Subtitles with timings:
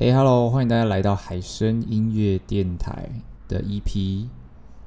[0.00, 3.10] 嘿哈喽，欢迎大家来到海声音乐电台
[3.48, 4.28] 的 EP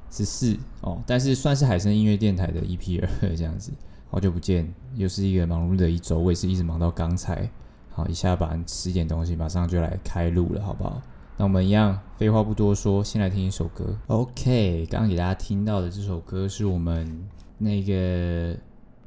[0.09, 3.73] 十四哦，但是算是海声音乐电台的 EP 二这样子。
[4.09, 7.49] 好久不见，又是一个忙碌的一周，我也是一直忙到刚才。
[7.89, 11.01] 好，一下班吃点东西，马上就来开录了，好不好？
[11.35, 13.93] 那我们一样，废话不多说，先来听一首歌。
[14.07, 18.57] OK，刚刚给大家听到的这首歌是我们那个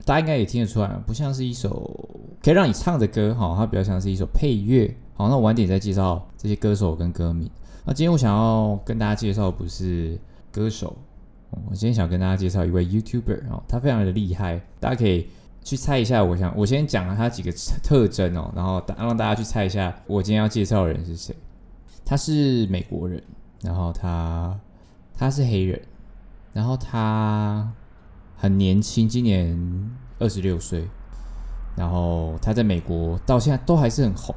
[0.04, 2.10] 大家应该也听得出来，不像是一首
[2.42, 4.94] 可以让你唱的歌，哈，它比较像是一首配乐。
[5.16, 7.48] 好，那晚点再介绍这些歌手跟歌名。
[7.84, 10.18] 那今天我想要跟大家介绍不是
[10.50, 10.96] 歌手，
[11.50, 15.28] 我今天想跟大家介绍一位 YouTuber 哦，他非常的厉害，大家可以
[15.62, 16.24] 去猜一下。
[16.24, 17.52] 我想我先讲了他几个
[17.82, 21.34] 特征哦，然后让大家去猜一下我今天要介绍的人是谁。
[22.04, 23.22] 他是美国人，
[23.62, 24.58] 然后他
[25.16, 25.80] 他是黑人，
[26.52, 27.72] 然后他
[28.36, 29.56] 很年轻，今年
[30.18, 30.88] 二十六岁，
[31.76, 34.34] 然后他在美国到现在都还是很红。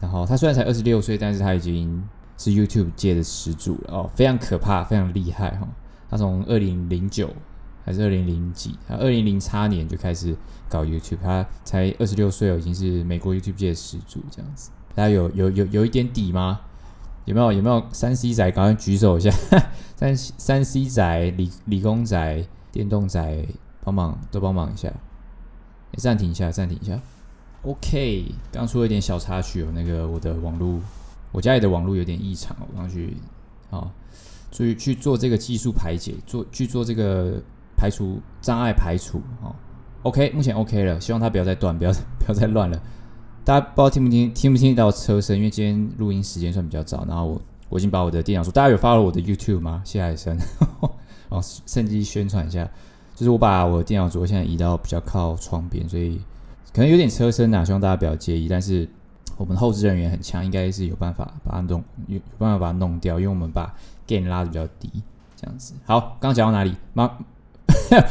[0.00, 2.02] 然后他虽然才二十六岁，但是他已经
[2.36, 5.68] 是 YouTube 界的始祖了哦，非常可怕，非常厉害哈、哦。
[6.08, 7.30] 他从二零零九
[7.84, 10.36] 还是二零零几，他二零零差年就开始
[10.68, 14.70] 搞 YouTube，他才二十六岁哦，已经是美国 YouTube 界的始祖这样子。
[14.94, 16.60] 大家有有有有一点底吗？
[17.24, 18.50] 有没有有没有三 C 仔？
[18.52, 19.30] 赶快举手一下。
[19.96, 23.46] 三三 C 仔、理理工仔、电动仔，
[23.82, 24.92] 帮忙都帮忙一下。
[25.96, 27.00] 暂停一下，暂停一下。
[27.66, 30.78] OK，刚出了一点小插曲哦，那个我的网络，
[31.32, 33.16] 我家里的网络有点异常，我刚去
[33.70, 33.90] 啊，
[34.52, 37.42] 所以去做这个技术排解，做去做这个
[37.76, 39.52] 排除障碍排除哦。
[40.04, 42.80] OK，目前 OK 了，希望它不要再断， 不要不要再乱了。
[43.44, 49.82] 大家不知道听不听听不听到车声，因为今天录音时间算比较早，然后我我已经把我的电脑说，大家有发了我的 YouTube 吗？
[49.84, 50.38] 谢海生，
[51.30, 52.70] 哦，趁机宣传一下，
[53.16, 56.20] 就是我把我的电脑桌现在移到比较靠窗边，所以。
[56.76, 58.48] 可能有点车身呐，希望大家不要介意。
[58.48, 58.86] 但是
[59.38, 63.74] 我们后置人员很强，应该是有办法把它弄，有有办法把它弄掉，因为我们把
[64.06, 64.90] gain 拉得比较低，
[65.34, 65.72] 这样子。
[65.86, 66.74] 好，刚刚讲到哪里？
[66.92, 67.10] 马，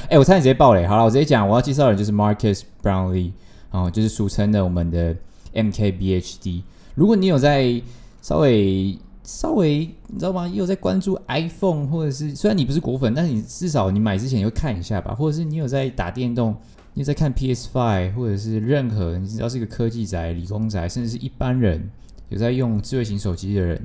[0.09, 0.83] 哎、我差点直接爆雷。
[0.87, 3.33] 好了，我直接讲，我要介绍的人就是 Marcus Brownlee，
[3.69, 5.15] 哦，就是俗称的我们的
[5.53, 6.63] MKBHD。
[6.95, 7.79] 如果你有在
[8.23, 10.47] 稍微稍微，你知道吗？
[10.47, 16.55] 也有在关注 iPhone，或者是虽然你不是果粉，但是你至少你买之前你会看一下吧，或者是你有在打电动。
[16.97, 21.91] 你在看 PS5，或者是任何你只要是一个科技宅、理工宅，甚至是一般人
[22.29, 23.79] 有在用智慧型手机的人，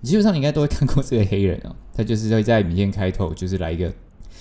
[0.00, 1.74] 你基本上你应该都会看过这个黑人哦。
[1.94, 3.92] 他就是会在影片开头就是来一个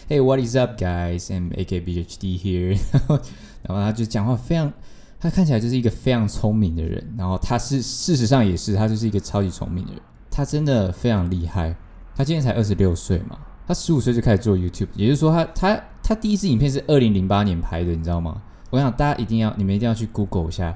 [0.09, 1.27] “Hey, what is up, guys?
[1.27, 3.19] I'm AKBHD here。”然后，
[3.61, 4.73] 然后他就讲话非常，
[5.19, 7.13] 他看起来就是一个非常聪明的人。
[7.15, 10.01] 然后他是事实上也是，他就是一个超级聪明的人。
[10.31, 11.75] 他真的非常厉害。
[12.15, 13.37] 他今年才二十六岁嘛，
[13.69, 15.79] 他十五岁就开始做 YouTube，也就是说他他。
[16.01, 18.41] 他第一支影片是二零零八年拍的，你知道吗？
[18.71, 20.75] 我想大家一定要，你们一定要去 Google 一下，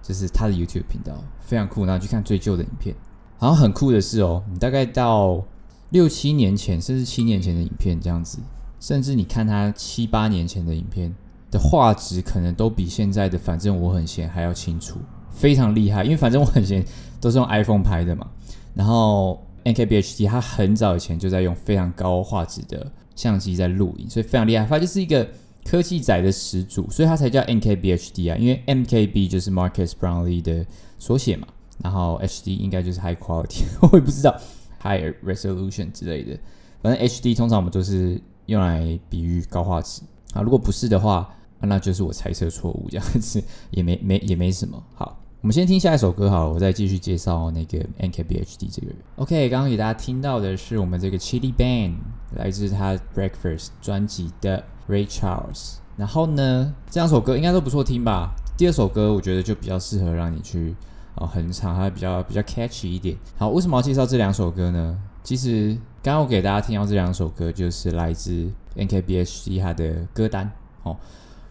[0.00, 1.84] 就是他的 YouTube 频道，非常酷。
[1.84, 2.96] 然后去看最旧的影片，
[3.36, 5.44] 好像很酷的是哦，你大概到
[5.90, 8.38] 六七年前，甚至七年前的影片这样子，
[8.80, 11.14] 甚至你看他七八年前的影片
[11.50, 14.98] 的画质，可能都比现在的反正我很闲还要清楚，
[15.30, 16.02] 非常厉害。
[16.04, 16.82] 因为反正我很闲
[17.20, 18.26] 都是用 iPhone 拍的嘛，
[18.72, 22.92] 然后 NKBHD，他很早以前就在用非常高画质的。
[23.16, 24.66] 相机在录影，所以非常厉害。
[24.66, 25.24] 他就是一个
[25.64, 28.36] 科技仔的始祖，所以他才叫 NKBHD 啊。
[28.36, 30.66] 因为 MKB 就是 Marcus Brownlee 的
[30.98, 31.46] 缩写嘛，
[31.80, 34.36] 然后 HD 应该就是 High Quality， 我也不知道
[34.82, 36.36] High Resolution 之类的。
[36.82, 40.42] 反正 HD 通常我们都是用来比喻高画质啊。
[40.42, 45.23] 如果不是的话，那就是我猜测错误，这样子也没没也没什么好。
[45.44, 48.96] 我们先听下一首歌好了，我再继续介绍那个 NKBHD 这个人。
[49.16, 51.96] OK，刚刚给大家听到的是我们这个 Chili Band
[52.34, 55.74] 来自他 Breakfast 专辑的 Ray Charles。
[55.98, 58.34] 然后呢，这两首歌应该都不错听吧？
[58.56, 60.74] 第二首歌我觉得就比较适合让你去
[61.16, 63.14] 哦哼唱，它比较比较 catchy 一点。
[63.36, 64.98] 好，为什么要介绍这两首歌呢？
[65.22, 70.50] 其实刚刚我给大家听到这两首歌就是来自 NKBHD 他的歌单
[70.84, 70.96] 哦，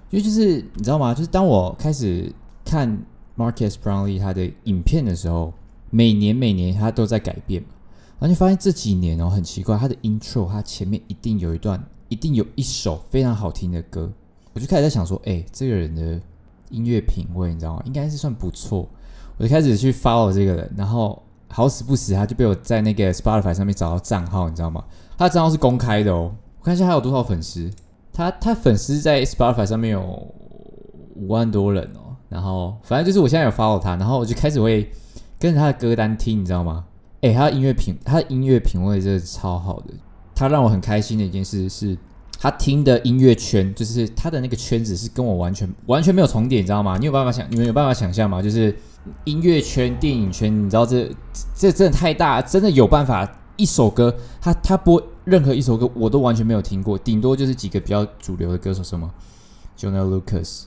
[0.09, 1.13] 因为就是你知道吗？
[1.13, 2.33] 就是当我开始
[2.65, 2.97] 看。
[3.37, 5.53] Marcus Brownlee 他的影片的时候，
[5.89, 7.69] 每年每年他都在改变嘛，
[8.19, 14.11] 然后就发现这几年哦很奇怪，他的 intro 他前面一定有一段，一定有一首非常好听的歌，
[14.53, 16.21] 我就开始在想说，哎，这个人的
[16.69, 17.83] 音乐品味你知道吗？
[17.85, 18.87] 应该是算不错，
[19.37, 24.83] 我就开始去 follow 这个人，然后好死不死他就被我在那个 Spotify 上面找到账号，你知道吗？
[25.17, 27.71] 他的账号是公开的哦，我看一下他有多少粉丝，
[28.11, 30.01] 他他粉丝在 Spotify 上面有
[31.15, 32.12] 五万多人哦。
[32.33, 34.89] 然后，反正就是我现在有 follow 他，然后我就开始会
[35.37, 36.83] 跟着他的歌单听，你知道吗？
[37.21, 39.93] 诶，他的音乐品，他的音乐品味真的超好的。
[40.33, 41.95] 他让我很开心的一件事是，
[42.39, 46.97] 他听的音乐圈，就是他的那个圈子是跟我完全完全没有重叠，你知道吗？
[46.97, 48.41] 你有办法想，你们有办法想象吗？
[48.41, 48.75] 就是
[49.25, 51.07] 音乐圈、电影圈，你知道这
[51.55, 59.07] 这真的太大，真的有办法一首歌，他他播任何一首歌，我都完全没有听过，顶多就是几个比较主流的歌手，什么
[59.77, 60.63] Joyner Lucas，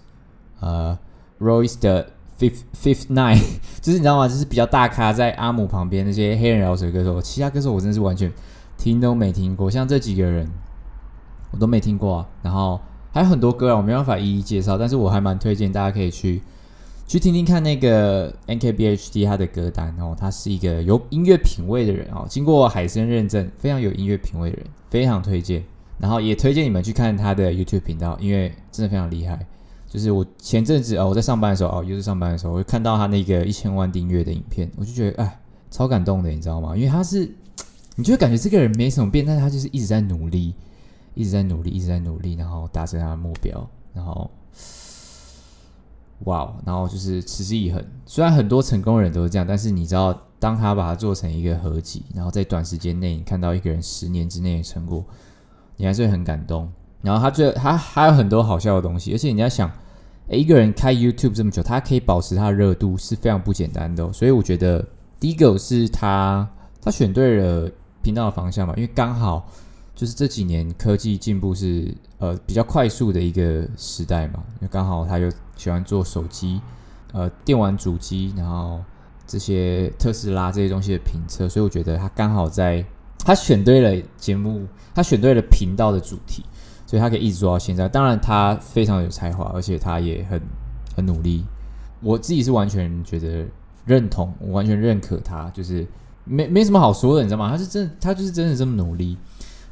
[0.60, 0.96] 呃
[1.40, 3.42] ，Royce 的 Fifth Fifth Night，
[3.80, 4.28] 就是你知道吗？
[4.28, 8.32] 就是比较大咖，在阿姆旁边那些黑人饶舌歌手，其他歌手我真的是完全
[8.76, 10.48] 听都没听过，像这几个人
[11.50, 12.28] 我都没听过啊。
[12.42, 12.80] 然后
[13.12, 16.42] 还有很多歌啊，我没办法一一介绍，但是我还蛮推荐大家可以去。
[17.08, 25.62] 去听听看那个 NKBHD 他的歌单哦，他是一个有音乐品味的人哦，经过海参认证，非常有音乐品味的人，非常推荐。
[26.00, 29.46] 然后也推荐你们去看他的 YouTube 频道，因为真的非常厉害。
[29.96, 35.40] 就是我前阵子哦，我在上班的时候哦，又是上班的时候，我就看到他那个一千万订阅的影片，我就觉得哎，
[35.70, 36.76] 超感动的，你知道吗？
[36.76, 37.26] 因为他是，
[37.94, 40.54] 你就会感觉这个人没什么变，但他就是一直在努力，
[41.14, 44.30] 一直在努力，一直在努力，然后达成他的目标，然后。
[46.24, 47.82] 哇然后就是持之以恒。
[48.06, 55.02] 虽然很多成功人都是这样，但是你知道，当他把它做成一个合集，然后在短时间内你看到一个人十年之内的成果，
[55.76, 56.70] 你还是会很感动。
[57.02, 59.70] 然后他最他还有很多好笑的东西，而且你要想，
[60.28, 64.10] 诶，一个人开 YouTube 这么久，他可以保持他的热度是非常不简单的哦。
[64.12, 64.86] 所以我觉得
[65.20, 66.48] 第一个是他
[66.80, 67.70] 他选对了
[68.02, 69.48] 频道的方向嘛，因为刚好。
[69.94, 76.60] 就是这几年科技进步是呃比较快速的一个时代嘛，因为刚好他又喜欢做手机，
[77.14, 78.84] 呃电玩主机，然后
[79.26, 82.84] 这些特斯拉这些东西的评测，所以我觉得他刚好在
[83.20, 86.44] 他选对了节目，他选对了频道的主题，
[86.86, 87.88] 所以他可以一直做到现在。
[87.88, 90.40] 当然他非常有才华，而且他也很
[90.94, 91.44] 很努力，
[92.00, 93.44] 我自己是完全觉得
[93.84, 95.86] 认同，我完全认可他，就是
[96.24, 97.50] 没没什么好说的，你知道吗？
[97.50, 99.18] 他是真，他就是真的这么努力。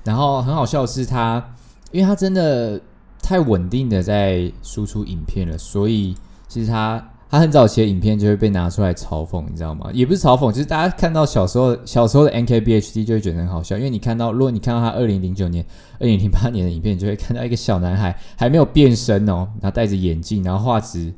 [0.05, 1.43] 然后很好笑的是他，
[1.91, 2.81] 因为他真的
[3.23, 6.15] 太稳定的在输出影片了，所以
[6.47, 7.03] 其实他
[7.35, 9.91] 他很早期的影片就会被拿出来嘲讽，你知道吗？
[9.93, 15.65] 也不是嘲讽，就是大家看到小时候小时候的 NKBHD 就会觉得很好笑，因为你看到如果你看到他二零零九年、
[15.99, 21.13] 二零零八年的影片，你就会看到一个小男孩还没有变身哦，然后戴着眼镜，然后画质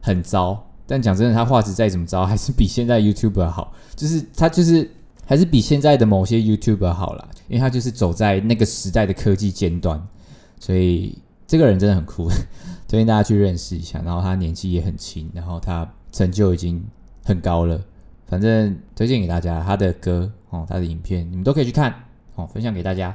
[0.00, 4.90] 很糟，但讲真的，他画质再怎么糟，还是比现在 YouTuber 好，就是他就是。
[5.24, 9.98] 还是比现在的某些 YouTuber 好啦，因为他就是走在那个时代的科技尖端，
[10.58, 11.16] 所以
[11.52, 12.30] 这个人真的很酷，
[12.88, 14.00] 推荐大家去认识一下。
[14.02, 16.82] 然后他年纪也很轻，然后他成就已经
[17.26, 17.78] 很高了。
[18.24, 21.94] 反正推荐给大家他的歌哦，他的影片你们都可以去看
[22.36, 23.14] 哦，分享给大家。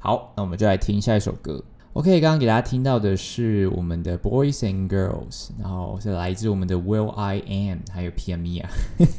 [0.00, 1.62] 好，那我们就来听下一首歌。
[1.92, 8.64] OK，刚刚给大家听到的是我们的 Boys and Girls，然后是来自我们的 will.i.am 还有 Pamia。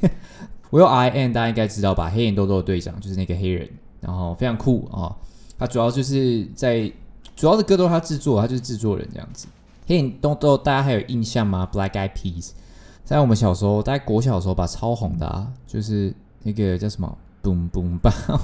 [0.71, 2.09] will.i.am 大家应该知道吧？
[2.09, 3.69] 黑眼豆豆的队长就是那个黑人，
[4.01, 5.15] 然后非常酷啊、哦。
[5.57, 6.91] 他主要就是在
[7.39, 9.47] 主要的歌都是他制作，他就是制作人这样子。
[9.88, 12.50] 黑眼豆豆大家还有印象吗？Black Eyed Peas，
[13.06, 16.13] 在我们小时候，大概国小的时候吧，超红的啊，就是
[16.44, 18.41] 那个叫什么，Boom Boom bap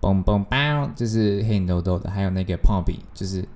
[0.00, 3.46] boom Boom Boom，就是黑眼豆豆的，还有那个 Pumpy，就是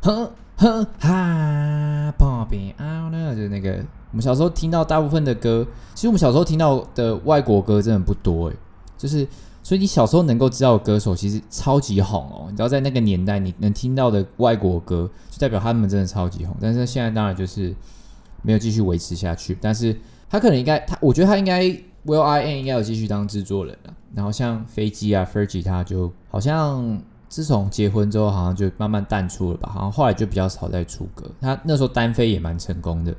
[0.00, 3.84] 哼哼哈 Pumpy out 呢，就是那个。
[4.12, 8.56] 我们小时候听到大部分的歌，其实我们小时候听到的外国歌真的不多诶，
[8.96, 9.28] 就是
[9.62, 12.46] 所以你小时候能够知道的歌手其实超级红哦。
[12.50, 16.56] 你知道在那个年代你能听到的外国歌，就代表他们真的超级红。
[16.60, 17.74] 但是现在当然就是
[18.42, 19.56] 没有继续维持下去。
[19.60, 19.94] 但是
[20.28, 21.62] 他可能应该，他我觉得他应该
[22.06, 23.94] will.i.am 应该有继续当制作人了。
[24.14, 29.70] 然后像飞机啊，Fergie 他就好像自从结婚之后，好像就慢慢淡出了吧。
[29.72, 31.30] 好像后来就比较少再出歌。
[31.40, 33.14] 他那时候单飞也蛮成功的。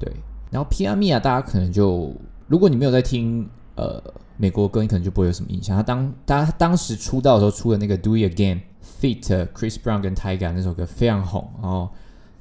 [0.00, 0.10] 对，
[0.50, 2.12] 然后 Pia Mia 大家可能就，
[2.48, 4.02] 如果你没有在听呃
[4.36, 5.76] 美国歌，你可能就不会有什么印象。
[5.76, 8.60] 他当他当时出道的时候出的那个 Do It Again
[9.00, 9.48] feat.
[9.54, 11.88] Chris Brown 跟 Tyga 那首歌非常红，然后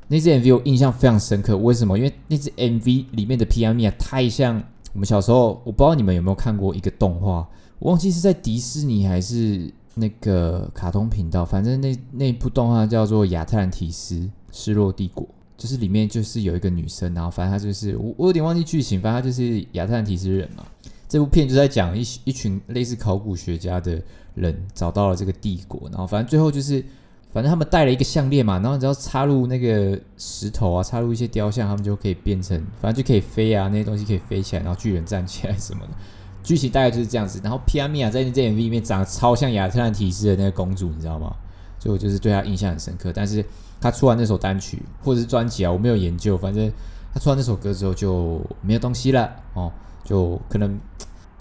[0.07, 1.57] 那支 MV 我印象非常深刻。
[1.57, 1.97] 为什么？
[1.97, 4.61] 因为那支 MV 里面的 P M E 啊太像
[4.93, 7.47] 我们小时候，我不知道你们有没有看过一个动画，
[7.79, 15.25] 我忘记是在迪士尼还是那个卡通频道，反正那那部动画叫做《亚特兰提斯：失落帝国》。
[15.55, 20.65] 就是里面就是有一个女生，然后反正她就是我我有点忘记剧情，反正她就是亚特兰提斯人嘛。
[21.13, 24.01] 这部片就在讲一一群类似考古学家的
[24.33, 26.83] 人找到了这个帝国，然后反正最后就是
[27.31, 35.93] 反正他们带了一个项链嘛，然后只要插入那个石头啊，插入一些雕像，他们就可以变成反正就可以飞啊，那些东西可以飞起来，然后巨人站起来什么的。
[36.41, 37.39] 剧情大概就是这样子。
[37.43, 41.31] 然后 Pia Mia 在那这 MV 里面长得超像亚特兰提斯的那个公主，你知道吗？
[41.77, 43.45] 所以我就是对她印象很深刻，但是。
[43.79, 46.71] 他出完那首单曲或者是专辑啊，我没有研究，反正
[47.13, 49.69] 他出完那首歌之后就没有东西了哦，
[50.03, 50.79] 就可能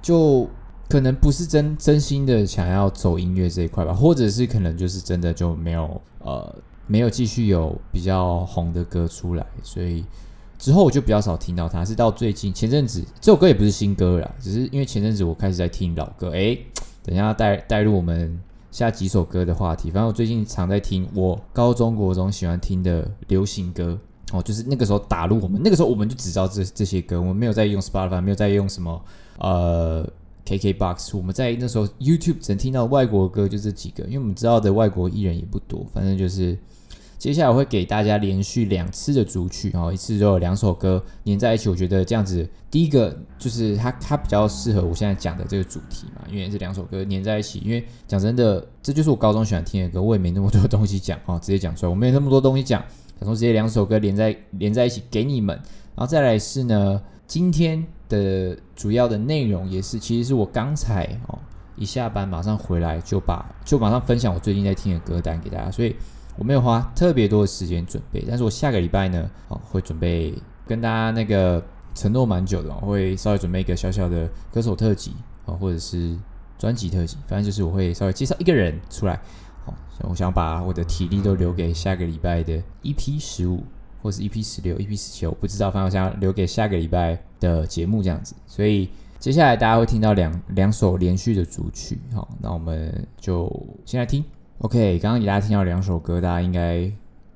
[0.01, 0.49] 就
[0.89, 6.55] 可能不是真真心的想要走音乐这一块吧，或者是可能就是真的就没有呃
[6.87, 10.05] 没有继续有比较红的歌出来，所以
[10.59, 16.31] 之后我就比较少听到他，是到最近前阵子这首歌也不是新歌啦，只是因为前阵子我开始在听老歌。
[16.35, 16.57] 哎，
[17.03, 18.39] 等一下带带入我们
[18.71, 19.91] 下几首歌的话题。
[19.91, 23.99] 反正我最近常在听我高中国中喜欢听的流行歌
[24.33, 29.01] 哦，就是那个时候打入我们那个时候我们就只知道这这些歌，我们没有在用 Spotify，没有在用什么
[29.39, 30.05] 呃
[30.45, 36.59] KKBox，我们在那时候 YouTube 只能听到外国歌就这几个，因为我们知道的外国艺人也不多，反正就是。
[37.19, 41.69] 接下来我会给大家连续两次的组曲，然后一次就有两首歌连在一起。
[41.69, 47.61] 我觉得这样子，第一个就是它它比较适合我现在讲的这个主题嘛，因为这两首歌连在一起。
[47.65, 52.85] 因为讲真的，这就是我高中喜欢听的歌，我也没那么多东西讲啊，直接讲出来，我没有那么多东西讲，
[53.23, 55.57] 想说直接两首歌连在连在一起给你们。
[55.95, 61.39] 然后再来是呢，今天的主要的内容也是，其实是我刚才哦
[61.77, 65.95] 一下班马上回来就把就马上分享我最近在听的歌单给大家，所以。
[66.39, 70.33] 我没有花特别多的时间准备，但是我下个礼拜呢，哦，会准备
[70.67, 71.63] 跟大家那个
[71.95, 75.13] 承诺蛮久的，我会稍微准备一个小小的歌手特辑
[75.45, 76.17] 啊，或者是
[76.59, 79.21] 专辑特辑，反正就是我会稍微介绍一个人出来，
[79.65, 79.75] 好，
[80.09, 83.63] 我想把我的体力都留给下个礼拜的 EP 十五，
[84.03, 88.89] 或是 EP 十六、EP 十七，我不知道，反正我想留给下个礼拜的节目这样子，所以
[89.19, 93.51] 接下来大家会听到两两首连续的主曲，好，那我们就
[93.85, 94.25] 先来听。
[94.59, 96.91] OK，刚刚给大家听到两首歌，大家应该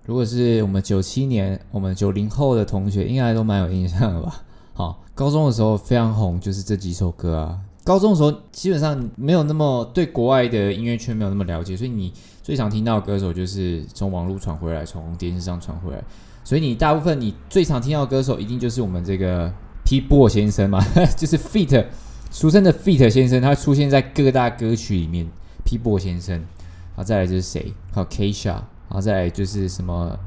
[0.04, 4.42] 如果是我们九七年、我们九零后的同学，应该都蛮有印象的吧？
[4.75, 7.61] 好，高中的时候非常红，就是这几首歌啊。
[7.87, 12.12] 高中的时候基本上没有那么对国外的音乐圈没有那么了解，所以你
[12.43, 16.02] 最常听到的歌手就是从网络传回来，从电视上传回来。
[16.43, 19.52] 所以你大部分你最常听到的歌手一定就是我们这个
[19.85, 20.85] Pitbull 先生嘛，
[21.16, 21.85] 就是 Feat
[22.28, 25.28] 俗称的 Feat 先生，他出现在各大歌曲里面。
[25.64, 26.35] Pitbull 先生。
[26.35, 27.73] 然后再来就是谁？
[27.93, 30.19] 还有 Kesha，然后再来就是什么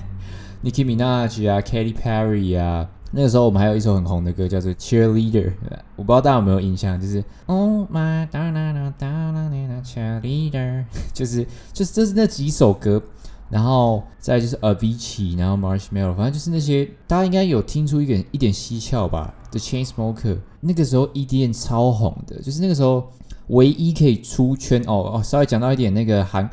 [0.62, 2.90] Nicki Minaj 啊，Katy Perry 啊。
[3.10, 5.52] 那个时候我们还有一首很红的歌叫做 Cheerleader，
[5.96, 10.84] 我不知道大家有没有印象，就是 Oh my darling darling cheerleader，
[11.14, 13.02] 就是就是就是那几首歌。
[13.50, 23.08] 然后再就是 Avicii，然后 Marshmello，反正就是那些大家应该有听出一点一点蹊跷吧？The Chainsmoker 那个时候 EDM 超红的，就是那个时候。
[23.48, 26.50] 唯一可以出圈哦哦，稍微讲到一点那个韩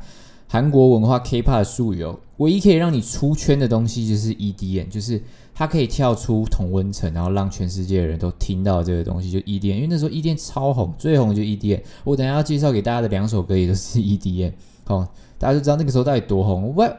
[0.47, 5.21] 韩国文化 K-pop 的术语哦，唯一可以让你出圈的东西就是 EDM，就是
[5.55, 9.75] 它可以跳出同温层，然后让全世界的人都听到这个东西，就 EDM。
[9.75, 11.81] 因为那时候 EDM 超红，最红就 EDM。
[12.03, 14.51] 我等下要介绍给大家的两首歌也都是 EDM，
[14.87, 15.07] 哦，
[15.39, 16.75] 大家就知道那个时候到底多红。
[16.75, 16.97] 我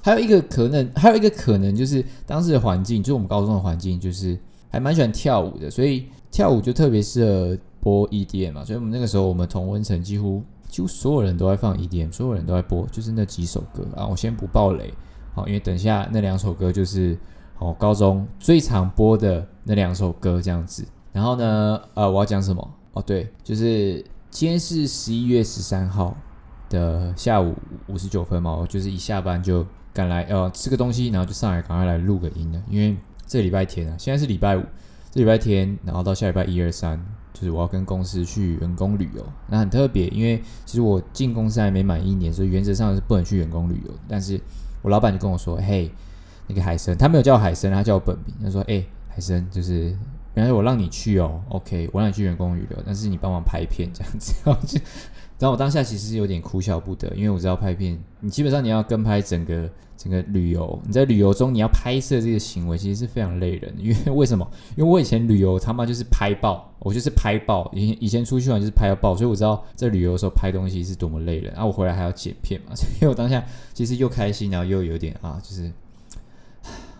[0.00, 4.38] 还有一个可能，还有一个可能就是当时的环境，就是我们高中的环境，就是
[4.70, 7.58] 还蛮喜欢跳舞的，所以跳舞就特别适合。
[7.78, 14.04] 播 EDM 嘛，所以我们那个时候，我们同温层几乎几乎所有人都在放 EDM，所有人都在播，就是那几首歌啊。
[14.04, 14.92] 我先不爆雷，
[15.32, 17.16] 好，因为等下那两首歌就是
[17.58, 20.86] 哦，高中最常播的那两首歌这样子。
[21.12, 22.70] 然后呢，呃，我要讲什么？
[22.92, 26.16] 哦，对，就是今天是十一月十三号
[26.68, 27.54] 的下午
[27.86, 32.62] 五十九分嘛，我就是一下班就赶来，呃，吃个东西，然后就上来赶快来录个音了。
[32.68, 32.96] 因为
[33.26, 34.62] 这礼拜天啊，现在是礼拜五，
[35.10, 37.04] 这礼拜天，然后到下礼拜一二三。
[37.32, 43.92] 就是我要跟公司去员工旅游，那很特别，因为其实我进公司还没满一年，所以原则上是不能去员工旅游。
[44.08, 44.40] 但是
[44.80, 45.92] 我老板就跟我说：“嘿，
[46.46, 48.34] 那个海生，他没有叫我海生，他叫我本名。
[48.42, 49.96] 他说：‘哎，海生，就是
[50.34, 54.34] 原来我让你去哦，OK，我让你去员工旅游，但是你帮忙拍片这样子。
[54.44, 54.78] ’然后就，
[55.38, 63.82] 然后我当下其实有点哭笑不得，因为我知道拍片，你基本上你要跟拍整个。”整个旅游，你在旅游中你要拍摄这个行为，其实是非常累人的。
[63.82, 64.46] 因为为什么？
[64.76, 67.68] 因为我以前旅游他妈就是拍爆，我就是拍爆。
[67.74, 71.50] 以前以前出去玩就是拍爆，所以我知道在旅游的时候拍东西是多么累人。
[71.54, 75.72] 然后我回来还要剪片嘛，所以我当下其实又开心，然后又有点啊，就是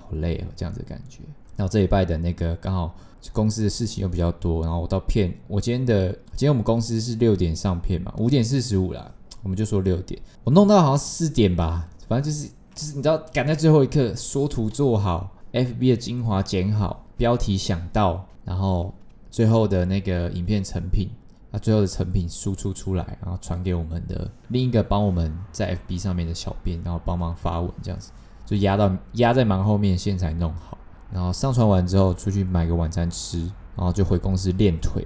[0.07, 1.21] 好累哦，这样子的感觉。
[1.57, 2.95] 然后这礼拜的那个刚好
[3.33, 9.11] 公司的事情又比较多，然后我到片，我今天的今天我们公司是六点上片嘛，五点四十五啦，
[9.43, 12.49] 我们就说六点，我弄到好像四点吧，反正就是。
[12.77, 18.93] 就是你知道赶在最后一刻，缩图做好，FB 的精华剪好，标题想到，然后
[19.31, 21.09] 最后的那个影片成品，
[21.53, 28.11] 啊，最后的成品输出出来，然后传给我们的另一个帮我们在 FB 上面的小编，然后帮忙发文，这样子
[28.47, 30.79] 就压到压在忙后面，线才弄好，
[31.13, 33.41] 然后上传完之后出去买个晚餐吃，
[33.77, 35.05] 然后就回公司练腿，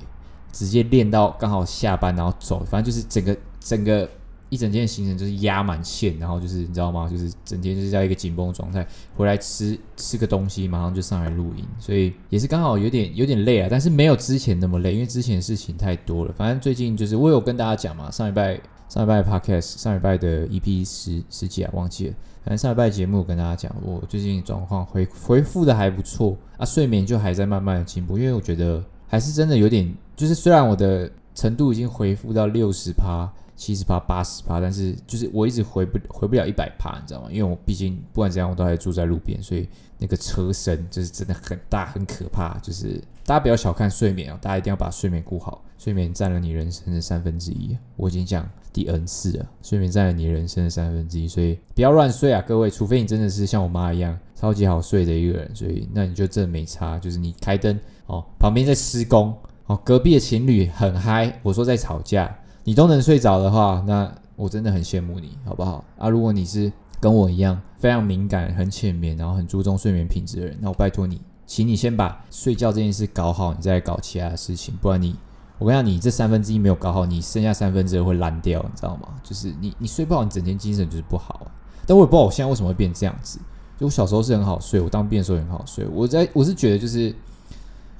[0.52, 4.08] 直接练到刚好下班，然后走，反正就是整个整个。
[4.52, 7.08] 一整天的行程就是压满线，然后就是你知道吗？
[7.08, 16.32] 就是整天就是在一个紧绷状态，回来吃吃个东西，马上就上来录音，所以也是刚好有点有点累啊，但是没有之前那么累，因为之前事情太多了。
[16.36, 22.14] 反正最近就是我有跟大家讲嘛，上礼拜上礼拜的 podcast，上礼拜的 EP 十十几啊，忘记了。
[22.42, 33.32] 反正上礼拜节目跟大家讲，我最近状况恢恢复的还不错啊，睡眠就还在慢慢的进步，因为我觉得还是真的有点，就是虽然我的程度已经恢复到六十趴。
[33.56, 37.28] 七十趴、八十趴，但是就是我一直回不回不了一百趴，你知道吗？
[37.30, 39.68] 因为我毕竟不管怎样，我都还住在路边，所以
[39.98, 42.56] 那个车声就是真的很大、很可怕。
[42.60, 45.62] 就是大家不要小看睡眠哦，大家一定要把睡眠顾好。
[45.76, 49.46] 睡眠占了你人生的三分之一，我已经讲第 N 次啊。
[49.62, 52.70] 睡眠占了你人生的三分之一，所以不要乱睡啊，各位。
[52.70, 56.98] 除非你真的是像我妈一样超级好睡的一个人，所以那你就真的没差。
[56.98, 59.34] 就是你开灯哦，旁边在施工
[59.66, 62.36] 哦，隔壁的情侣很嗨，我说在吵架。
[62.64, 65.82] 你都能睡着的话，那我真的很羡慕你，好不好？
[65.98, 74.76] 啊，如果你是跟我一样非常敏感、很浅眠，然后很注重睡眠品质的人，那我拜托你，请你先把睡觉这件事搞好，你再搞其他的事情。
[74.80, 75.16] 不然你，
[75.60, 79.08] 我跟你讲，你这三分之一没有搞好，你剩下三分之二会烂掉，你知道吗？
[79.22, 81.46] 就是你，你睡不好，你整天精神就是不好。
[81.86, 83.38] 但我也不知道我现在为什么会变这样子。
[83.78, 85.86] 就我小时候是很好睡，我当兵的时候也很好睡。
[85.92, 87.14] 我在我是觉得就是。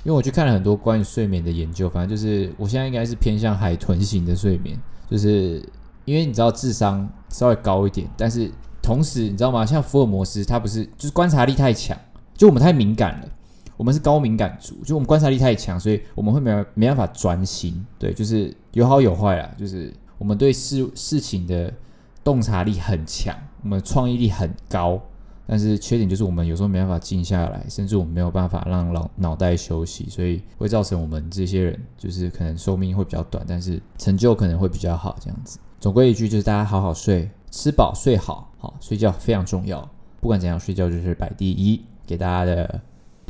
[0.03, 4.75] 因为我去看了很多关于睡眠的研究，反正就是我现在应该是偏向海豚型的睡眠，
[5.11, 5.63] 就是
[6.07, 8.51] 因为你知道智商稍微高一点，但是
[8.81, 9.67] 同时你知道吗？
[9.67, 11.95] 像福尔摩斯他不是就是观察力太强，
[12.35, 13.29] 就我们太敏感了，
[13.81, 21.73] 我们是高敏感族，就我们观察力太强，所以我们会没没办法专心，对，就是有好有坏啦，就是我们对事事情的
[22.23, 25.01] 洞察力很强，我们创意力很高。
[25.47, 35.59] 但是缺点就是我们有时候没办法静下来，甚至我们没有办法让脑脑袋休息，所以会造成我们这些人就是可能寿命会比较短，但是成就可能会比较好这样子。
[35.81, 39.89] 总归一句就是大家好好睡，吃饱睡好，好睡觉非常重要。
[40.21, 42.79] 不管怎样，睡觉就是摆第一，给大家的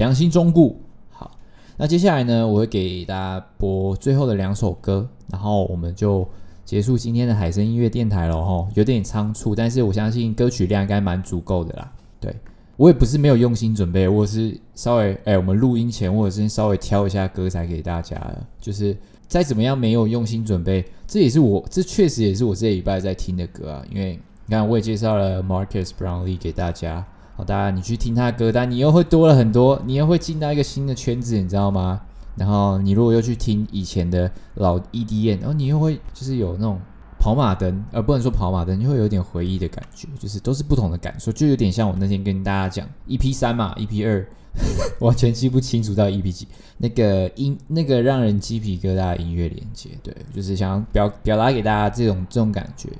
[0.00, 0.80] 良心忠固。
[1.10, 1.30] 好，
[1.76, 6.26] 那接下来呢，我会给大家播最后的两首歌，然后我们就。
[6.62, 11.92] 结束今天的海声音乐电台了齁，有点仓促，但是我相信歌曲量应该蛮足够的啦。
[12.20, 12.32] 对，
[12.76, 18.46] 我也不是没有用心准备，我是稍微哎、我们录音前我是稍微挑一下歌才给大家的。
[18.60, 23.84] 就是再怎么样没有用心准备，这也是我这确实也是我这礼拜在听的歌啊。
[23.90, 27.04] 因为你看我也介绍了 Marcus Brownlee 给大家，
[27.40, 31.98] 好，大家你去听他的歌单，你又会多了很多，你又会进到一个新的圈子，你知道吗？
[32.36, 36.78] 然后你如果又去听以前的老 EDM，然后你又会就是有那种
[37.18, 44.26] 跑马灯，而不能说跑马灯，你会有点回忆的感觉，就是都是不同的感受，就有点像我那天跟大家讲 EP 三嘛，EP 二
[45.00, 52.90] 完全记不清楚到 EP 几，那个音那个让人鸡皮疙瘩的音乐连接，对，就是想表表达给大家这种这种感觉，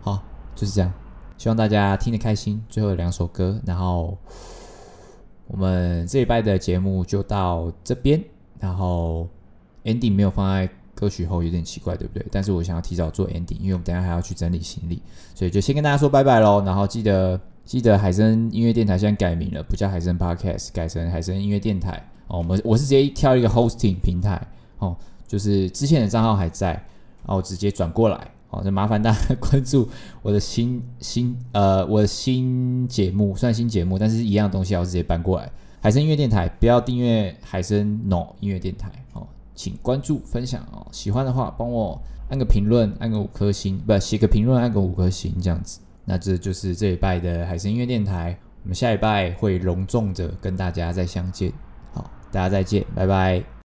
[0.00, 0.22] 好，
[0.56, 0.90] 就是这样，
[1.40, 2.62] 希望大家听得开心。
[2.68, 4.14] 最后两首歌，然后
[5.46, 8.22] 我们这一拜的节目就到这边。
[8.58, 9.26] 然后
[9.84, 12.26] ending 没有放在歌曲后，有点奇怪，对不对？
[12.30, 15.00] 但是我想要提早做 ending，因为我们等下还要去整理行李，
[15.34, 16.62] 所以就先跟大家说拜拜喽。
[16.62, 22.36] 然后记得记得海声音乐电台现在改名了，不叫海声 Podcast，改成海声音乐电台哦。
[22.36, 24.46] 我们我是直接挑一个 hosting 平台
[24.78, 24.94] 哦，
[25.26, 26.72] 就是之前的账号还在，
[27.26, 28.62] 然后直接转过来好。
[28.62, 29.88] 就麻烦大家 关注
[30.22, 35.50] 我的新新呃我的新节目，算新节目，但是一样东西要直接搬过来。
[35.80, 40.86] 海声音乐电台，不要订阅海声 No 音乐电台哦，请关注分享哦。
[40.92, 45.80] 喜欢的话，帮我按个评论，按个五颗星，不写个评论，按个五颗星这样子。
[46.04, 51.50] 那这就是这礼拜的海声音乐电台，我们下礼拜会隆重的跟大家再相见。
[51.94, 53.50] 好，大家再见，拜拜。